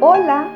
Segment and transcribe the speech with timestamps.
[0.00, 0.46] Hola,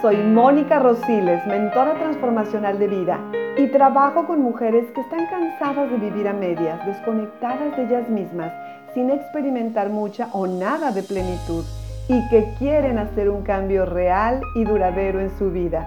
[0.00, 3.18] soy Mónica Rosiles, mentora transformacional de vida
[3.58, 8.52] y trabajo con mujeres que están cansadas de vivir a medias, desconectadas de ellas mismas,
[8.94, 11.64] sin experimentar mucha o nada de plenitud
[12.06, 15.84] y que quieren hacer un cambio real y duradero en su vida.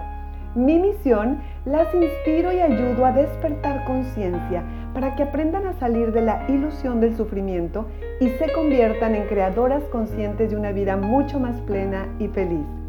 [0.54, 4.62] Mi misión las inspiro y ayudo a despertar conciencia
[4.92, 7.86] para que aprendan a salir de la ilusión del sufrimiento
[8.20, 12.85] y se conviertan en creadoras conscientes de una vida mucho más plena y feliz.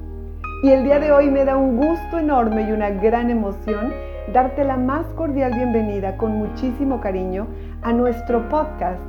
[0.63, 3.93] Y el día de hoy me da un gusto enorme y una gran emoción
[4.33, 7.45] darte la más cordial bienvenida con muchísimo cariño
[7.83, 8.99] a nuestro podcast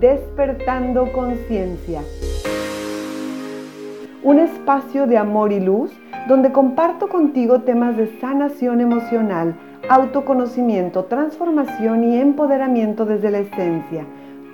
[0.00, 2.00] Despertando Conciencia.
[4.22, 5.92] Un espacio de amor y luz
[6.26, 9.56] donde comparto contigo temas de sanación emocional,
[9.90, 14.06] autoconocimiento, transformación y empoderamiento desde la esencia.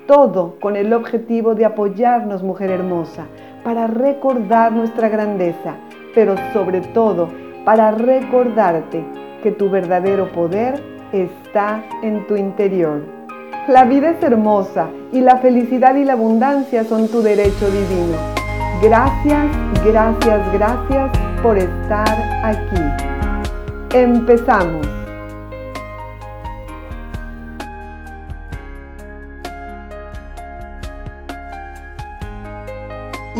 [0.08, 3.26] Todo con el objetivo de apoyarnos, mujer hermosa,
[3.62, 5.76] para recordar nuestra grandeza
[6.14, 7.28] pero sobre todo
[7.64, 9.04] para recordarte
[9.42, 13.02] que tu verdadero poder está en tu interior.
[13.68, 18.16] La vida es hermosa y la felicidad y la abundancia son tu derecho divino.
[18.82, 19.46] Gracias,
[19.84, 21.10] gracias, gracias
[21.42, 22.82] por estar aquí.
[23.94, 24.89] Empezamos.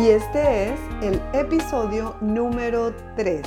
[0.01, 3.43] Y este es el episodio número 3.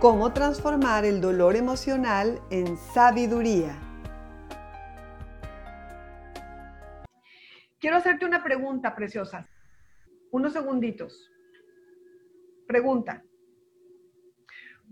[0.00, 3.78] Cómo transformar el dolor emocional en sabiduría.
[7.78, 9.48] Quiero hacerte una pregunta, preciosa.
[10.32, 11.30] Unos segunditos.
[12.66, 13.22] Pregunta.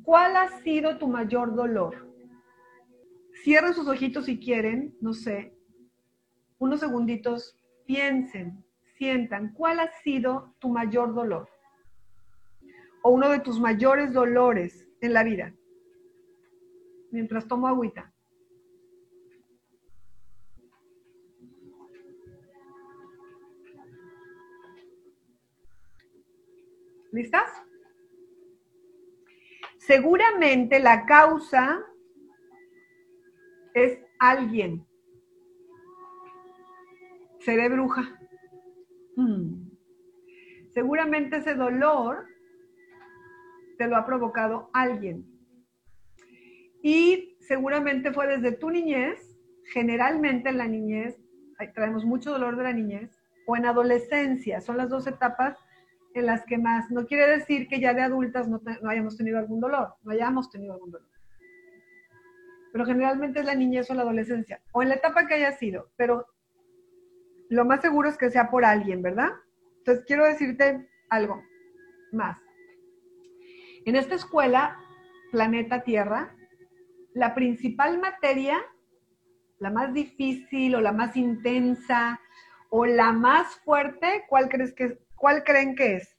[0.05, 2.09] ¿Cuál ha sido tu mayor dolor?
[3.43, 5.57] Cierren sus ojitos si quieren, no sé.
[6.59, 8.65] Unos segunditos, piensen
[9.03, 11.49] sientan cuál ha sido tu mayor dolor
[13.03, 15.53] o uno de tus mayores dolores en la vida.
[17.11, 18.15] Mientras tomo agüita.
[27.11, 27.51] ¿Listas?
[29.79, 31.85] Seguramente la causa
[33.75, 34.87] es alguien.
[37.41, 38.17] Seré bruja.
[40.73, 42.27] Seguramente ese dolor
[43.79, 45.27] te lo ha provocado alguien.
[46.83, 49.39] Y seguramente fue desde tu niñez,
[49.73, 51.19] generalmente en la niñez,
[51.75, 53.11] traemos mucho dolor de la niñez,
[53.47, 55.57] o en adolescencia, son las dos etapas
[56.15, 59.39] en las que más, no quiere decir que ya de adultas no, no hayamos tenido
[59.39, 61.09] algún dolor, no hayamos tenido algún dolor.
[62.73, 65.91] Pero generalmente es la niñez o la adolescencia, o en la etapa que haya sido,
[65.97, 66.27] pero
[67.49, 69.31] lo más seguro es que sea por alguien, ¿verdad?
[69.83, 71.43] Entonces, quiero decirte algo
[72.13, 72.39] más.
[73.85, 74.79] En esta escuela,
[75.33, 76.37] Planeta Tierra,
[77.15, 78.65] la principal materia,
[79.59, 82.21] la más difícil o la más intensa
[82.71, 86.17] o la más fuerte, ¿cuál, crees que, cuál creen que es?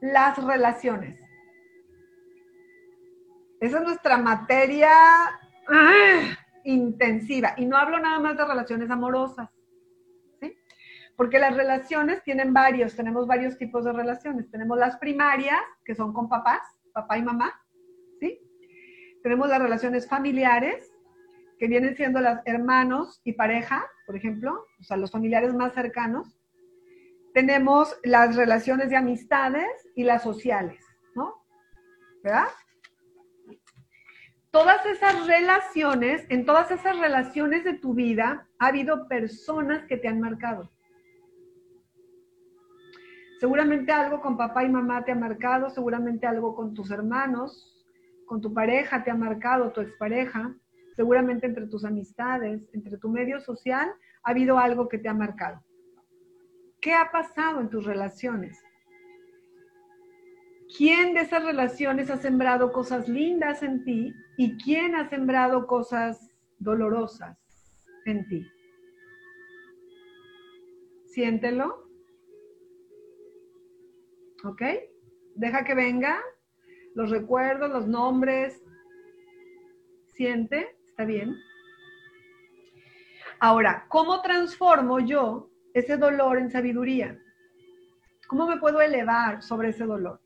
[0.00, 1.20] Las relaciones.
[3.60, 4.90] Esa es nuestra materia.
[5.68, 6.36] ¡ah!
[6.64, 7.54] intensiva.
[7.56, 9.50] Y no hablo nada más de relaciones amorosas.
[11.16, 14.50] Porque las relaciones tienen varios, tenemos varios tipos de relaciones.
[14.50, 16.60] Tenemos las primarias, que son con papás,
[16.92, 17.52] papá y mamá,
[18.20, 18.40] ¿sí?
[19.22, 20.90] Tenemos las relaciones familiares,
[21.58, 26.36] que vienen siendo las hermanos y pareja, por ejemplo, o sea, los familiares más cercanos.
[27.32, 31.44] Tenemos las relaciones de amistades y las sociales, ¿no?
[32.22, 32.48] ¿Verdad?
[34.54, 40.06] todas esas relaciones, en todas esas relaciones de tu vida, ha habido personas que te
[40.06, 40.70] han marcado.
[43.44, 47.76] Seguramente algo con papá y mamá te ha marcado, seguramente algo con tus hermanos,
[48.24, 50.56] con tu pareja te ha marcado, tu expareja,
[50.96, 55.62] seguramente entre tus amistades, entre tu medio social, ha habido algo que te ha marcado.
[56.80, 58.58] ¿Qué ha pasado en tus relaciones?
[60.74, 66.30] ¿Quién de esas relaciones ha sembrado cosas lindas en ti y quién ha sembrado cosas
[66.58, 67.36] dolorosas
[68.06, 68.46] en ti?
[71.08, 71.83] Siéntelo.
[74.44, 74.62] ¿Ok?
[75.34, 76.20] Deja que venga
[76.94, 78.62] los recuerdos, los nombres.
[80.06, 81.34] Siente, está bien.
[83.40, 87.18] Ahora, ¿cómo transformo yo ese dolor en sabiduría?
[88.28, 90.24] ¿Cómo me puedo elevar sobre ese dolor?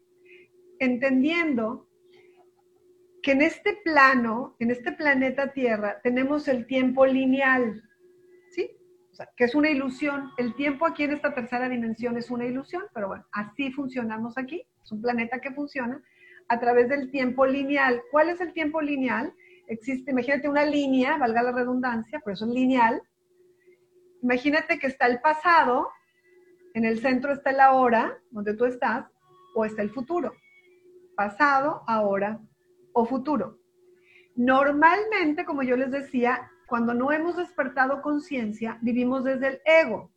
[0.78, 1.88] entendiendo
[3.22, 7.82] que en este plano, en este planeta Tierra, tenemos el tiempo lineal,
[9.36, 10.30] que es una ilusión.
[10.36, 14.64] El tiempo aquí en esta tercera dimensión es una ilusión, pero bueno, así funcionamos aquí.
[14.82, 16.02] Es un planeta que funciona
[16.48, 18.02] a través del tiempo lineal.
[18.10, 19.34] ¿Cuál es el tiempo lineal?
[19.66, 23.02] Existe, imagínate una línea, valga la redundancia, por eso es lineal.
[24.22, 25.90] Imagínate que está el pasado,
[26.74, 29.06] en el centro está la hora, donde tú estás,
[29.54, 30.32] o está el futuro.
[31.16, 32.40] Pasado, ahora
[32.92, 33.58] o futuro.
[34.36, 40.12] Normalmente, como yo les decía, cuando no hemos despertado conciencia, vivimos desde el ego,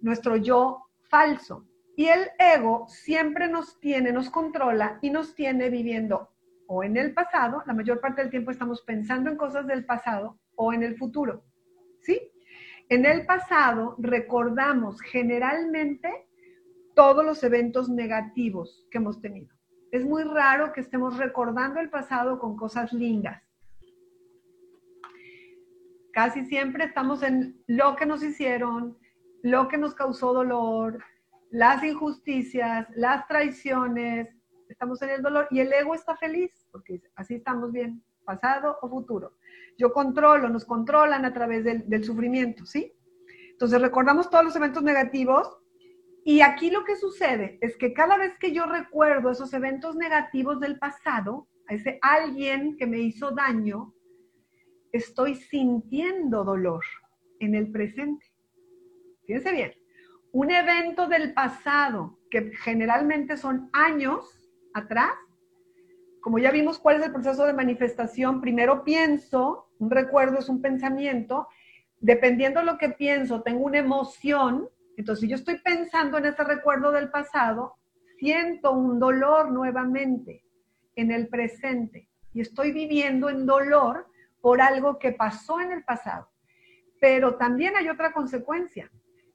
[0.00, 1.66] nuestro yo falso.
[1.96, 6.30] Y el ego siempre nos tiene, nos controla y nos tiene viviendo
[6.70, 10.38] o en el pasado, la mayor parte del tiempo estamos pensando en cosas del pasado
[10.54, 11.42] o en el futuro.
[12.02, 12.30] ¿Sí?
[12.90, 16.28] En el pasado recordamos generalmente
[16.94, 19.48] todos los eventos negativos que hemos tenido.
[19.90, 23.42] Es muy raro que estemos recordando el pasado con cosas lindas.
[26.18, 28.98] Casi siempre estamos en lo que nos hicieron,
[29.44, 30.98] lo que nos causó dolor,
[31.48, 34.26] las injusticias, las traiciones,
[34.68, 38.88] estamos en el dolor y el ego está feliz porque así estamos bien, pasado o
[38.88, 39.36] futuro.
[39.78, 42.92] Yo controlo, nos controlan a través del, sufrimiento, ¿sí?
[43.52, 45.56] Entonces recordamos todos los eventos negativos
[46.24, 50.58] y aquí lo que sucede es que cada vez que yo recuerdo esos eventos negativos
[50.58, 53.94] del pasado, a ese alguien que me hizo daño,
[54.92, 56.84] estoy sintiendo dolor
[57.40, 58.26] en el presente.
[59.26, 59.72] Fíjense bien,
[60.32, 64.40] un evento del pasado, que generalmente son años
[64.74, 65.12] atrás,
[66.20, 70.60] como ya vimos cuál es el proceso de manifestación, primero pienso, un recuerdo es un
[70.60, 71.48] pensamiento,
[72.00, 76.44] dependiendo de lo que pienso, tengo una emoción, entonces si yo estoy pensando en ese
[76.44, 77.76] recuerdo del pasado,
[78.18, 80.44] siento un dolor nuevamente
[80.96, 84.08] en el presente y estoy viviendo en dolor
[84.48, 86.26] por algo que pasó en el pasado.
[86.98, 88.90] Pero también hay otra consecuencia.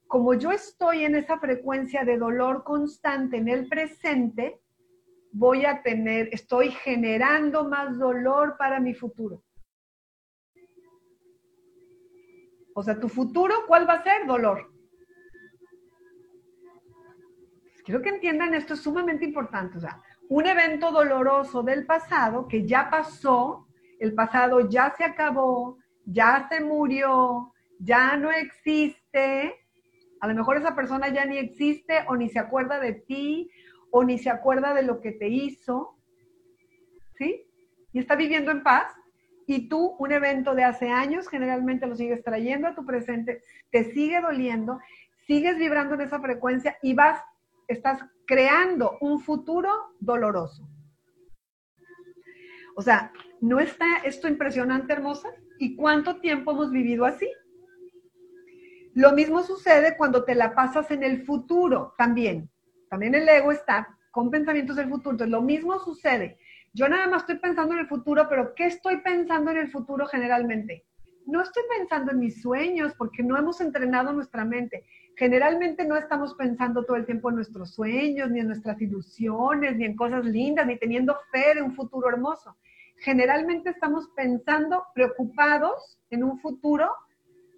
[0.08, 4.60] Como yo estoy en esa frecuencia de dolor constante en el presente,
[5.30, 9.44] voy a tener, estoy generando más dolor para mi futuro.
[12.74, 14.26] O sea, tu futuro, ¿cuál va a ser?
[14.26, 14.68] Dolor.
[17.84, 19.78] Quiero que entiendan esto, es sumamente importante.
[19.78, 23.68] O sea, un evento doloroso del pasado que ya pasó,
[24.00, 29.54] el pasado ya se acabó, ya se murió, ya no existe.
[30.20, 33.50] A lo mejor esa persona ya ni existe o ni se acuerda de ti
[33.90, 35.96] o ni se acuerda de lo que te hizo.
[37.16, 37.46] ¿Sí?
[37.92, 38.92] Y está viviendo en paz.
[39.46, 43.84] Y tú, un evento de hace años, generalmente lo sigues trayendo a tu presente, te
[43.92, 44.80] sigue doliendo,
[45.26, 47.22] sigues vibrando en esa frecuencia y vas,
[47.68, 49.70] estás creando un futuro
[50.00, 50.66] doloroso.
[52.74, 53.12] O sea,
[53.44, 55.28] ¿no está esto impresionante, hermosa?
[55.58, 57.28] ¿Y cuánto tiempo hemos vivido así?
[58.94, 62.48] Lo mismo sucede cuando te la pasas en el futuro también.
[62.88, 65.10] También el ego está con pensamientos del futuro.
[65.10, 66.38] Entonces, lo mismo sucede.
[66.72, 70.06] Yo nada más estoy pensando en el futuro, pero ¿qué estoy pensando en el futuro
[70.06, 70.86] generalmente?
[71.26, 74.86] No estoy pensando en mis sueños porque no hemos entrenado nuestra mente.
[75.16, 79.84] Generalmente no estamos pensando todo el tiempo en nuestros sueños, ni en nuestras ilusiones, ni
[79.84, 82.56] en cosas lindas, ni teniendo fe de un futuro hermoso
[83.04, 86.90] generalmente estamos pensando preocupados en un futuro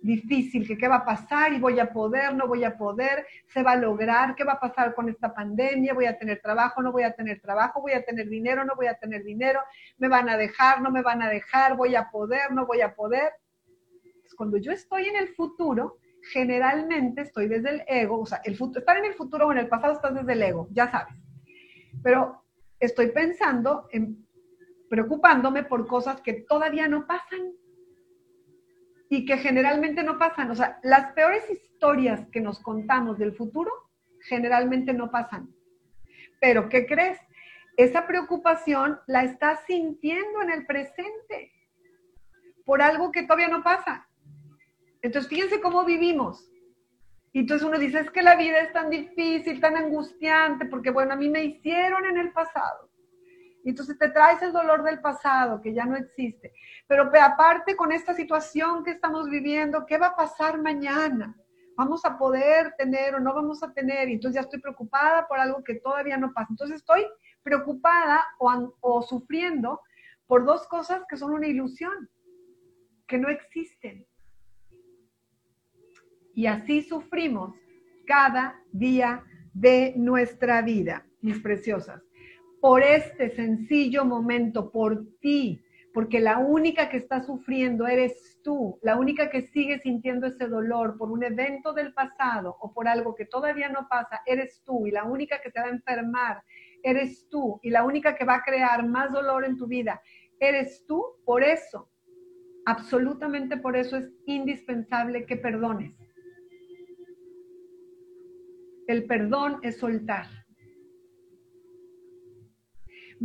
[0.03, 3.63] difícil, que qué va a pasar y voy a poder, no voy a poder, se
[3.63, 6.91] va a lograr, qué va a pasar con esta pandemia, voy a tener trabajo, no
[6.91, 9.61] voy a tener trabajo, voy a tener dinero, no voy a tener dinero,
[9.99, 12.95] me van a dejar, no me van a dejar, voy a poder, no voy a
[12.95, 13.31] poder.
[14.23, 15.99] Pues cuando yo estoy en el futuro,
[16.33, 19.59] generalmente estoy desde el ego, o sea, el futuro, estar en el futuro o en
[19.59, 21.15] el pasado estás desde el ego, ya sabes.
[22.03, 22.43] Pero
[22.81, 24.26] estoy pensando en
[24.89, 27.53] preocupándome por cosas que todavía no pasan
[29.09, 30.51] y que generalmente no pasan.
[30.51, 33.71] O sea, las peores historias que nos contamos del futuro
[34.21, 35.55] generalmente no pasan.
[36.41, 37.19] Pero, ¿qué crees?
[37.77, 41.53] Esa preocupación la estás sintiendo en el presente
[42.65, 44.09] por algo que todavía no pasa.
[45.03, 46.51] Entonces, fíjense cómo vivimos.
[47.33, 51.13] Y entonces uno dice, es que la vida es tan difícil, tan angustiante, porque bueno,
[51.13, 52.89] a mí me hicieron en el pasado.
[53.67, 56.53] Y entonces te traes el dolor del pasado que ya no existe.
[56.87, 61.37] Pero aparte con esta situación que estamos viviendo, ¿qué va a pasar mañana?
[61.77, 64.09] ¿Vamos a poder tener o no vamos a tener?
[64.09, 66.47] Y entonces ya estoy preocupada por algo que todavía no pasa.
[66.51, 67.09] Entonces estoy
[67.43, 69.81] preocupada o, o sufriendo
[70.29, 72.09] por dos cosas que son una ilusión,
[73.09, 74.07] que no existen.
[76.35, 77.53] Y así sufrimos
[78.07, 82.06] cada día de nuestra vida, mis preciosas
[82.67, 85.63] por este sencillo momento, por ti,
[85.95, 90.99] porque la única que está sufriendo eres tú, la única que sigue sintiendo ese dolor
[90.99, 94.91] por un evento del pasado o por algo que todavía no pasa, eres tú y
[94.91, 96.43] la única que te va a enfermar,
[96.83, 100.03] eres tú y la única que va a crear más dolor en tu vida,
[100.41, 101.89] eres tú, por eso,
[102.65, 105.95] absolutamente por eso es indispensable que perdones.
[108.89, 110.46] El perdón es soltar.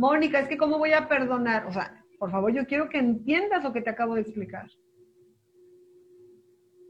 [0.02, 1.64] Mónica, es que ¿cómo voy a perdonar?
[1.66, 4.68] O sea, por favor, yo quiero que entiendas lo que te acabo de explicar.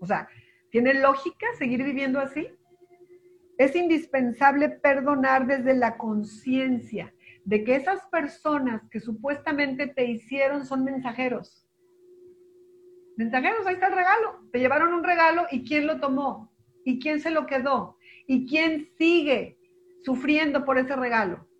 [0.00, 0.26] O sea,
[0.71, 2.49] ¿tiene lógica seguir viviendo así?
[3.59, 7.12] Es indispensable perdonar desde la conciencia
[7.45, 11.69] de que esas personas que supuestamente te hicieron son mensajeros.
[13.19, 14.40] Mensajeros, ahí está el regalo.
[14.52, 16.50] Te llevaron un regalo y quién lo tomó,
[16.83, 19.59] y quién se lo quedó, y quién sigue
[20.02, 21.51] sufriendo por ese regalo.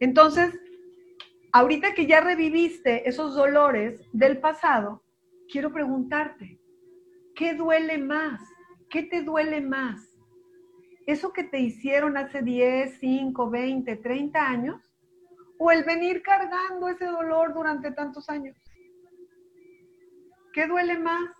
[0.00, 0.54] Entonces,
[1.52, 5.02] ahorita que ya reviviste esos dolores del pasado,
[5.50, 6.60] quiero preguntarte,
[7.34, 8.40] ¿qué duele más?
[8.88, 10.16] ¿Qué te duele más?
[11.06, 14.82] ¿Eso que te hicieron hace 10, 5, 20, 30 años?
[15.58, 18.56] ¿O el venir cargando ese dolor durante tantos años?
[20.52, 21.30] ¿Qué duele más?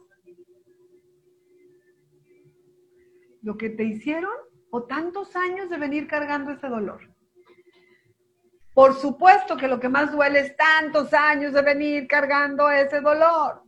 [3.42, 4.32] ¿Lo que te hicieron
[4.70, 7.07] o tantos años de venir cargando ese dolor?
[8.78, 13.64] Por supuesto que lo que más duele es tantos años de venir cargando ese dolor.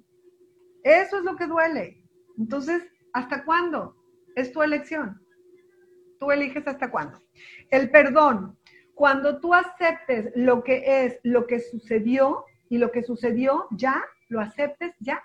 [0.84, 2.04] Eso es lo que duele.
[2.38, 3.96] Entonces, ¿hasta cuándo?
[4.36, 5.20] Es tu elección.
[6.20, 7.20] Tú eliges hasta cuándo.
[7.72, 8.56] El perdón.
[8.94, 14.40] Cuando tú aceptes lo que es, lo que sucedió y lo que sucedió, ya lo
[14.40, 15.24] aceptes, ya.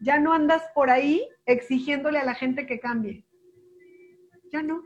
[0.00, 3.24] Ya no andas por ahí exigiéndole a la gente que cambie.
[4.52, 4.82] Ya no.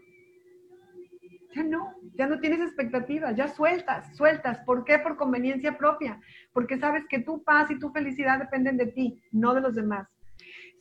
[1.58, 4.58] Ya no, ya no tienes expectativas, ya sueltas, sueltas.
[4.60, 5.00] ¿Por qué?
[5.00, 6.20] Por conveniencia propia,
[6.52, 10.08] porque sabes que tu paz y tu felicidad dependen de ti, no de los demás.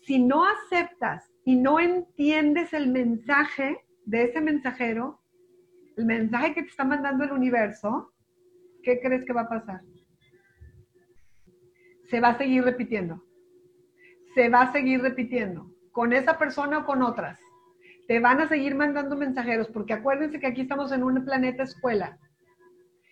[0.01, 5.19] Si no aceptas y no entiendes el mensaje de ese mensajero,
[5.95, 8.13] el mensaje que te está mandando el universo,
[8.83, 9.81] ¿qué crees que va a pasar?
[12.05, 13.23] Se va a seguir repitiendo.
[14.35, 17.39] Se va a seguir repitiendo, con esa persona o con otras
[18.07, 22.17] te van a seguir mandando mensajeros, porque acuérdense que aquí estamos en un planeta escuela.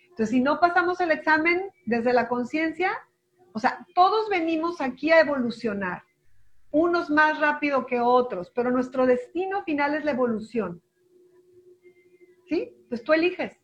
[0.08, 2.90] Entonces, si no pasamos el examen desde la conciencia,
[3.52, 6.02] o sea, todos venimos aquí a evolucionar,
[6.70, 10.82] unos más rápido que otros, pero nuestro destino final es la evolución.
[12.48, 12.72] ¿Sí?
[12.74, 13.58] Entonces tú eliges.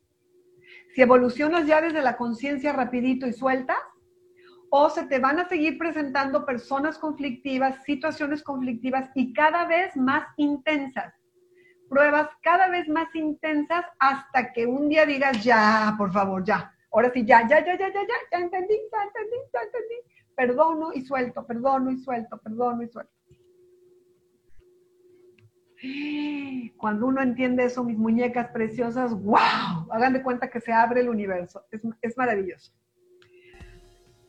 [0.95, 3.79] Si evolucionas ya desde la conciencia rapidito y sueltas,
[4.69, 10.27] o se te van a seguir presentando personas conflictivas, situaciones conflictivas y cada vez más
[10.37, 11.15] intensas
[11.93, 16.75] pruebas cada vez más intensas hasta que un día digas, ya, por favor, ya.
[16.91, 19.95] Ahora sí, ya, ya, ya, ya, ya, ya, ya entendí, ya entendí, ya entendí.
[20.35, 23.13] Perdono y suelto, perdono y suelto, perdono y suelto.
[26.79, 31.11] Cuando uno entiende eso, mis muñecas preciosas, wow, hagan de cuenta que se abre el
[31.11, 31.67] universo.
[31.71, 32.73] Es, es maravilloso.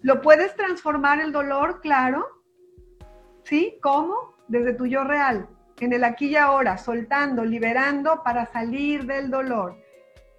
[0.01, 1.79] ¿Lo puedes transformar el dolor?
[1.79, 2.25] Claro.
[3.43, 3.79] ¿Sí?
[3.81, 4.35] ¿Cómo?
[4.49, 5.47] Desde tu yo real
[5.79, 9.77] en el aquí y ahora, soltando, liberando para salir del dolor.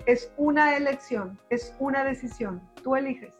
[0.07, 2.63] Es una elección, es una decisión.
[2.83, 3.35] Tú eliges.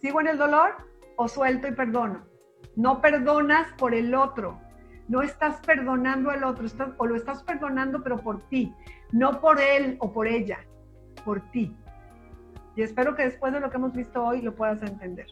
[0.00, 0.76] ¿Sigo en el dolor
[1.16, 2.24] o suelto y perdono?
[2.74, 4.58] No perdonas por el otro.
[5.08, 8.72] No estás perdonando al otro, o lo estás perdonando pero por ti,
[9.10, 10.60] no por él o por ella,
[11.24, 11.76] por ti.
[12.76, 15.26] Y espero que después de lo que hemos visto hoy lo puedas entender.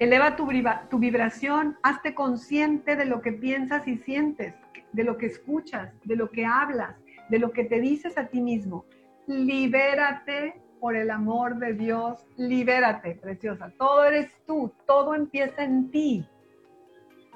[0.00, 4.54] Eleva tu, vibración, hazte consciente de lo que piensas y sientes,
[4.92, 6.96] de lo que escuchas, de lo que hablas,
[7.28, 8.86] de lo que te dices a ti mismo.
[9.26, 13.74] Libérate por el amor de Dios, libérate, preciosa.
[13.76, 16.26] Todo eres tú, todo empieza en ti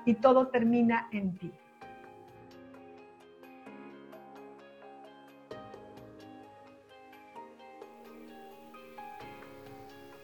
[0.07, 1.53] y todo termina en ti.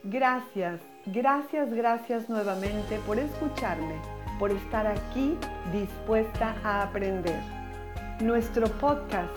[0.02, 3.94] Gracias Gracias, gracias nuevamente por escucharme,
[4.38, 5.34] por estar aquí
[5.72, 7.40] dispuesta a aprender.
[8.20, 9.34] Nuestro podcast,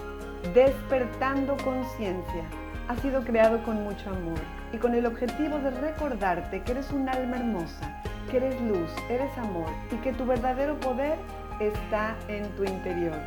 [0.54, 2.44] Despertando Conciencia,
[2.90, 4.40] ha sido creado con mucho amor
[4.74, 9.36] y con el objetivo de recordarte que eres un alma hermosa, que eres luz, eres
[9.38, 11.18] amor y que tu verdadero poder
[11.62, 13.18] está en tu interior.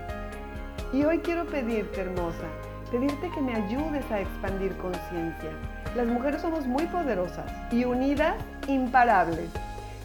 [0.93, 2.49] Y hoy quiero pedirte, hermosa,
[2.91, 5.51] pedirte que me ayudes a expandir conciencia
[5.95, 8.35] las mujeres somos muy poderosas y unidas,
[8.69, 9.49] imparables.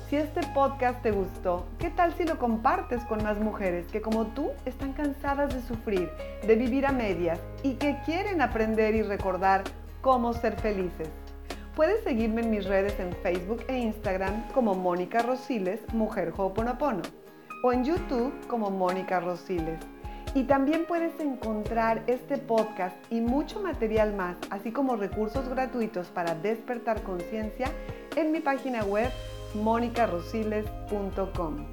[0.09, 4.27] Si este podcast te gustó, ¿qué tal si lo compartes con más mujeres que como
[4.27, 6.09] tú están cansadas de sufrir,
[6.45, 9.63] de vivir a medias y que quieren aprender y recordar
[10.01, 11.09] cómo ser felices?
[11.75, 17.03] Puedes seguirme en mis redes en Facebook e Instagram como Mónica Rosiles, Mujer Ho'oponopono,
[17.63, 19.79] o en YouTube como Mónica Rosiles.
[20.33, 26.35] Y también puedes encontrar este podcast y mucho material más, así como recursos gratuitos para
[26.35, 27.69] despertar conciencia
[28.15, 29.11] en mi página web
[29.55, 31.65] monicarosiles.com.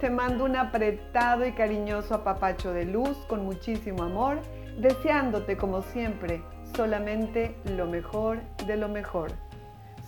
[0.00, 4.40] Te mando un apretado y cariñoso apapacho de luz con muchísimo amor,
[4.78, 6.42] deseándote como siempre
[6.74, 9.30] solamente lo mejor de lo mejor.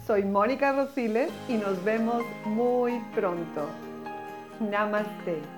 [0.06, 3.68] Soy Mónica Rosiles y nos vemos muy pronto.
[4.60, 5.57] Namaste.